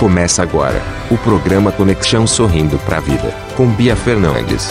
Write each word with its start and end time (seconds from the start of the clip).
Começa 0.00 0.42
agora 0.42 0.80
o 1.10 1.18
programa 1.18 1.70
Conexão 1.70 2.26
Sorrindo 2.26 2.78
para 2.86 2.96
a 2.96 3.00
Vida, 3.00 3.34
com 3.54 3.66
Bia 3.66 3.94
Fernandes. 3.94 4.70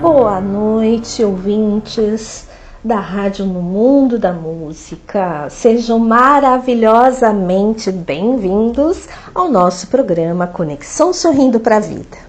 Boa 0.00 0.40
noite, 0.40 1.22
ouvintes 1.22 2.48
da 2.82 2.98
Rádio 2.98 3.44
no 3.44 3.60
Mundo 3.60 4.18
da 4.18 4.32
Música. 4.32 5.50
Sejam 5.50 5.98
maravilhosamente 5.98 7.92
bem-vindos 7.92 9.06
ao 9.34 9.50
nosso 9.50 9.88
programa 9.88 10.46
Conexão 10.46 11.12
Sorrindo 11.12 11.60
para 11.60 11.76
a 11.76 11.80
Vida. 11.80 12.27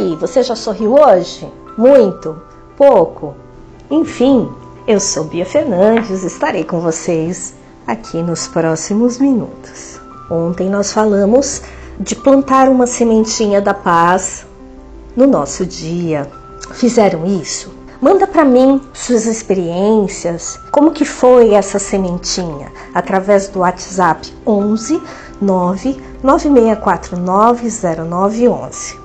Aí, 0.00 0.16
você 0.16 0.42
já 0.42 0.56
sorriu 0.56 0.94
hoje? 0.94 1.46
Muito? 1.76 2.40
Pouco? 2.76 3.34
Enfim, 3.90 4.50
eu 4.86 4.98
sou 4.98 5.24
Bia 5.24 5.44
Fernandes, 5.44 6.24
estarei 6.24 6.64
com 6.64 6.80
vocês 6.80 7.54
aqui 7.86 8.22
nos 8.22 8.48
próximos 8.48 9.18
minutos. 9.18 10.00
Ontem 10.30 10.70
nós 10.70 10.92
falamos 10.92 11.62
de 11.98 12.16
plantar 12.16 12.68
uma 12.68 12.86
sementinha 12.86 13.60
da 13.60 13.74
paz 13.74 14.46
no 15.14 15.26
nosso 15.26 15.66
dia. 15.66 16.26
Fizeram 16.72 17.26
isso? 17.26 17.70
Manda 18.00 18.26
para 18.26 18.44
mim 18.44 18.80
suas 18.94 19.26
experiências, 19.26 20.58
como 20.72 20.92
que 20.92 21.04
foi 21.04 21.52
essa 21.52 21.78
sementinha, 21.78 22.72
através 22.94 23.48
do 23.48 23.58
WhatsApp 23.58 24.32
11 24.46 25.02
9 25.42 26.00
9649 26.22 27.68
0911. 28.08 29.00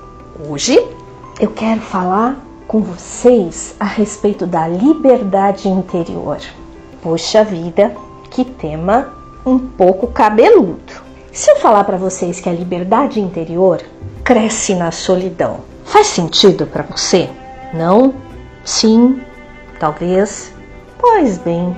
Hoje 0.50 0.95
eu 1.40 1.50
quero 1.50 1.82
falar 1.82 2.38
com 2.66 2.82
vocês 2.82 3.76
a 3.80 3.86
respeito 3.86 4.48
da 4.48 4.68
liberdade 4.68 5.68
interior. 5.68 6.38
Poxa 7.02 7.44
vida, 7.44 7.94
que 8.32 8.46
tema 8.46 9.14
um 9.46 9.60
pouco 9.60 10.08
cabeludo. 10.08 11.04
Se 11.32 11.52
eu 11.52 11.58
falar 11.58 11.84
para 11.84 11.98
vocês 11.98 12.40
que 12.40 12.48
a 12.48 12.54
liberdade 12.54 13.20
interior 13.20 13.84
cresce 14.24 14.74
na 14.76 14.92
solidão, 14.92 15.60
faz 15.84 16.08
sentido 16.08 16.66
para 16.66 16.84
você? 16.84 17.30
Não? 17.74 18.14
Sim? 18.64 19.22
Talvez? 19.78 20.54
Pois 20.98 21.38
bem, 21.38 21.76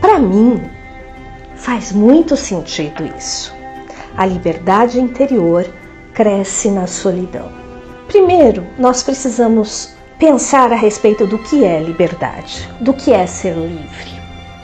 para 0.00 0.18
mim 0.18 0.62
faz 1.54 1.92
muito 1.92 2.36
sentido 2.36 3.04
isso. 3.16 3.54
A 4.16 4.24
liberdade 4.24 4.98
interior 4.98 5.66
cresce 6.14 6.70
na 6.70 6.86
solidão. 6.86 7.63
Primeiro, 8.14 8.64
nós 8.78 9.02
precisamos 9.02 9.90
pensar 10.20 10.72
a 10.72 10.76
respeito 10.76 11.26
do 11.26 11.36
que 11.36 11.64
é 11.64 11.80
liberdade, 11.80 12.70
do 12.80 12.94
que 12.94 13.12
é 13.12 13.26
ser 13.26 13.56
livre. 13.56 14.12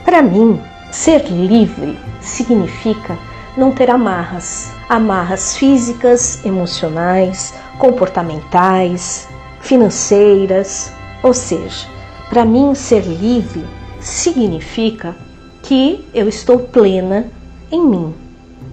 Para 0.05 0.21
mim, 0.21 0.57
ser 0.89 1.25
livre 1.25 1.99
significa 2.21 3.19
não 3.57 3.73
ter 3.73 3.89
amarras, 3.89 4.71
amarras 4.87 5.57
físicas, 5.57 6.45
emocionais, 6.45 7.53
comportamentais, 7.77 9.27
financeiras. 9.59 10.89
Ou 11.21 11.33
seja, 11.33 11.89
para 12.29 12.45
mim, 12.45 12.73
ser 12.73 13.03
livre 13.03 13.65
significa 13.99 15.13
que 15.61 16.07
eu 16.13 16.29
estou 16.29 16.57
plena 16.57 17.27
em 17.69 17.85
mim. 17.85 18.15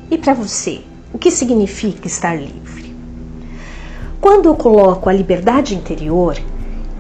E 0.09 0.17
para 0.17 0.35
você, 0.35 0.83
o 1.13 1.19
que 1.19 1.33
significa 1.33 2.07
estar 2.07 2.37
livre? 2.37 2.88
Quando 4.29 4.45
eu 4.45 4.55
coloco 4.55 5.09
a 5.09 5.13
liberdade 5.13 5.75
interior, 5.75 6.37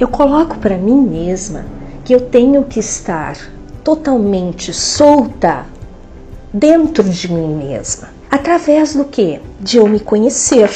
eu 0.00 0.08
coloco 0.08 0.56
para 0.56 0.78
mim 0.78 0.98
mesma 0.98 1.66
que 2.02 2.14
eu 2.14 2.22
tenho 2.22 2.64
que 2.64 2.80
estar 2.80 3.36
totalmente 3.84 4.72
solta 4.72 5.66
dentro 6.50 7.04
de 7.04 7.30
mim 7.30 7.54
mesma. 7.54 8.08
Através 8.30 8.94
do 8.94 9.04
que? 9.04 9.42
De 9.60 9.76
eu 9.76 9.86
me 9.86 10.00
conhecer, 10.00 10.70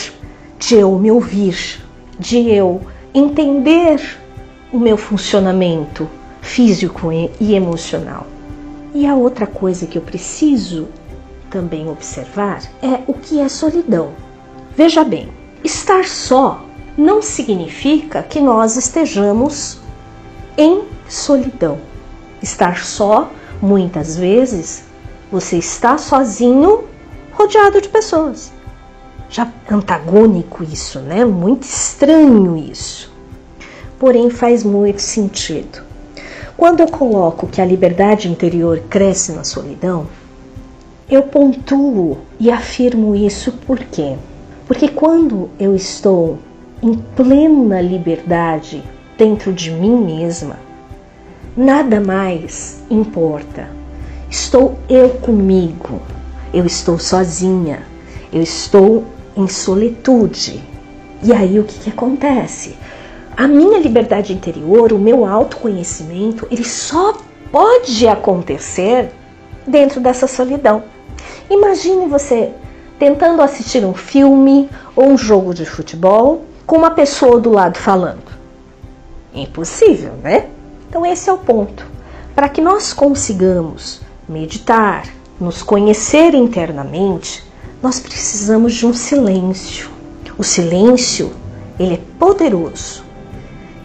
de 0.58 0.74
eu 0.74 0.98
me 0.98 1.10
ouvir, 1.10 1.82
de 2.18 2.50
eu 2.50 2.82
entender 3.14 4.18
o 4.70 4.78
meu 4.78 4.98
funcionamento 4.98 6.06
físico 6.42 7.10
e 7.40 7.54
emocional. 7.54 8.26
E 8.94 9.06
a 9.06 9.14
outra 9.14 9.46
coisa 9.46 9.86
que 9.86 9.96
eu 9.96 10.02
preciso 10.02 10.88
também 11.48 11.88
observar 11.88 12.60
é 12.82 13.00
o 13.06 13.14
que 13.14 13.40
é 13.40 13.48
solidão. 13.48 14.10
Veja 14.76 15.02
bem, 15.02 15.40
Estar 15.64 16.04
só 16.04 16.64
não 16.96 17.22
significa 17.22 18.22
que 18.22 18.40
nós 18.40 18.76
estejamos 18.76 19.78
em 20.58 20.82
solidão. 21.08 21.78
Estar 22.42 22.84
só, 22.84 23.30
muitas 23.60 24.16
vezes, 24.16 24.84
você 25.30 25.58
está 25.58 25.96
sozinho, 25.96 26.84
rodeado 27.32 27.80
de 27.80 27.88
pessoas. 27.88 28.52
Já 29.30 29.50
antagônico 29.70 30.64
isso, 30.64 30.98
né? 30.98 31.24
Muito 31.24 31.62
estranho 31.62 32.56
isso. 32.56 33.10
Porém, 33.98 34.28
faz 34.28 34.64
muito 34.64 35.00
sentido. 35.00 35.82
Quando 36.56 36.80
eu 36.80 36.88
coloco 36.88 37.46
que 37.46 37.60
a 37.60 37.64
liberdade 37.64 38.28
interior 38.28 38.80
cresce 38.90 39.32
na 39.32 39.44
solidão, 39.44 40.06
eu 41.08 41.22
pontuo 41.22 42.18
e 42.38 42.50
afirmo 42.50 43.14
isso 43.14 43.52
por 43.66 43.78
quê? 43.78 44.16
Porque 44.72 44.88
quando 44.88 45.50
eu 45.60 45.76
estou 45.76 46.38
em 46.82 46.94
plena 46.94 47.78
liberdade 47.82 48.82
dentro 49.18 49.52
de 49.52 49.70
mim 49.70 50.02
mesma, 50.02 50.58
nada 51.54 52.00
mais 52.00 52.82
importa. 52.88 53.68
Estou 54.30 54.78
eu 54.88 55.10
comigo, 55.10 56.00
eu 56.54 56.64
estou 56.64 56.98
sozinha, 56.98 57.82
eu 58.32 58.40
estou 58.40 59.04
em 59.36 59.46
solitude. 59.46 60.62
E 61.22 61.34
aí 61.34 61.60
o 61.60 61.64
que, 61.64 61.78
que 61.78 61.90
acontece? 61.90 62.74
A 63.36 63.46
minha 63.46 63.78
liberdade 63.78 64.32
interior, 64.32 64.90
o 64.94 64.98
meu 64.98 65.26
autoconhecimento, 65.26 66.48
ele 66.50 66.64
só 66.64 67.18
pode 67.50 68.08
acontecer 68.08 69.10
dentro 69.66 70.00
dessa 70.00 70.26
solidão. 70.26 70.82
Imagine 71.50 72.06
você 72.06 72.54
tentando 73.02 73.42
assistir 73.42 73.84
um 73.84 73.94
filme 73.94 74.70
ou 74.94 75.08
um 75.08 75.18
jogo 75.18 75.52
de 75.52 75.66
futebol 75.66 76.44
com 76.64 76.76
uma 76.76 76.92
pessoa 76.92 77.40
do 77.40 77.50
lado 77.50 77.76
falando. 77.76 78.22
Impossível, 79.34 80.12
né? 80.22 80.46
Então, 80.88 81.04
esse 81.04 81.28
é 81.28 81.32
o 81.32 81.38
ponto. 81.38 81.84
Para 82.32 82.48
que 82.48 82.60
nós 82.60 82.92
consigamos 82.92 84.00
meditar, 84.28 85.02
nos 85.40 85.64
conhecer 85.64 86.32
internamente, 86.32 87.42
nós 87.82 87.98
precisamos 87.98 88.72
de 88.72 88.86
um 88.86 88.94
silêncio. 88.94 89.90
O 90.38 90.44
silêncio, 90.44 91.32
ele 91.80 91.94
é 91.94 92.00
poderoso. 92.20 93.02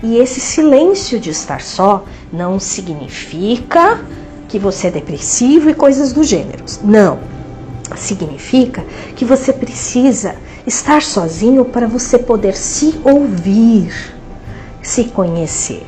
E 0.04 0.20
esse 0.20 0.40
silêncio 0.40 1.20
de 1.20 1.32
estar 1.32 1.62
só 1.62 2.06
não 2.32 2.60
significa 2.60 4.00
que 4.48 4.60
você 4.60 4.90
é 4.90 4.92
depressivo 4.92 5.72
e 5.72 5.74
coisas 5.74 6.14
do 6.14 6.24
gênero. 6.24 6.64
Não 6.84 7.36
significa 7.96 8.84
que 9.16 9.24
você 9.24 9.54
precisa 9.54 10.36
estar 10.66 11.02
sozinho 11.02 11.64
para 11.66 11.88
você 11.88 12.18
poder 12.18 12.56
se 12.56 13.00
ouvir, 13.04 13.94
se 14.82 15.06
conhecer. 15.06 15.86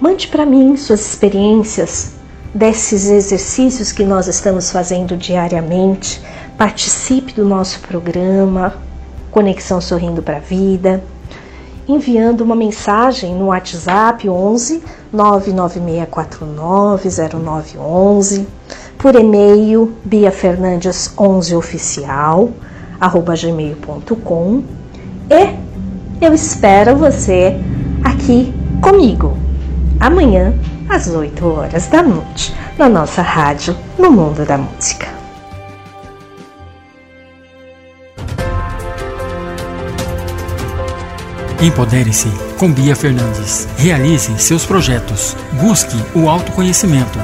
Mande 0.00 0.28
para 0.28 0.46
mim 0.46 0.76
suas 0.76 1.00
experiências 1.00 2.12
desses 2.54 3.08
exercícios 3.08 3.92
que 3.92 4.04
nós 4.04 4.26
estamos 4.26 4.70
fazendo 4.70 5.16
diariamente. 5.16 6.22
Participe 6.56 7.34
do 7.34 7.44
nosso 7.44 7.80
programa 7.80 8.74
Conexão 9.30 9.80
Sorrindo 9.80 10.22
para 10.22 10.38
a 10.38 10.40
Vida, 10.40 11.04
enviando 11.86 12.40
uma 12.40 12.56
mensagem 12.56 13.34
no 13.34 13.46
WhatsApp 13.46 14.28
11 14.28 14.82
99649 15.12 17.08
0911 17.32 18.46
por 19.00 19.14
e-mail 19.14 19.96
biafernandes11oficial 20.06 22.50
gmail.com 23.40 24.62
e 25.30 25.54
eu 26.20 26.34
espero 26.34 26.96
você 26.96 27.58
aqui 28.04 28.52
comigo 28.82 29.34
amanhã 29.98 30.52
às 30.88 31.08
8 31.08 31.46
horas 31.46 31.86
da 31.86 32.02
noite 32.02 32.54
na 32.76 32.88
nossa 32.88 33.22
rádio 33.22 33.74
no 33.98 34.10
mundo 34.10 34.44
da 34.44 34.58
música. 34.58 35.08
Empodere-se 41.62 42.28
com 42.58 42.72
Bia 42.72 42.96
Fernandes. 42.96 43.68
Realize 43.76 44.32
seus 44.38 44.64
projetos. 44.64 45.36
Busque 45.60 46.02
o 46.14 46.26
autoconhecimento 46.26 47.18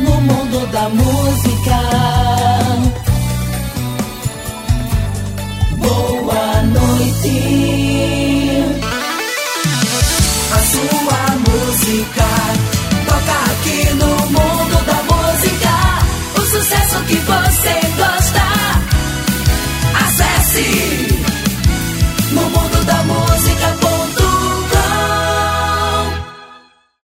No 0.00 0.20
mundo 0.20 0.66
da 0.72 0.88
música. 0.88 1.78
Boa 5.78 6.62
noite. 6.62 8.64
A 10.52 10.58
sua 10.58 11.36
música 11.48 12.26
toca 13.06 13.32
aqui 13.52 13.94
no 13.94 14.16
mundo 14.26 14.84
da 14.86 14.98
música. 15.14 15.72
O 16.36 16.40
sucesso 16.40 16.98
que 17.04 17.16
você. 17.16 17.74
Acesse 19.96 21.03